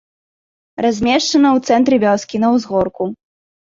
Размешчана 0.85 1.49
ў 1.59 1.71
цэнтры 1.71 1.95
вёскі, 2.09 2.35
на 2.49 2.55
ўзгорку. 2.59 3.03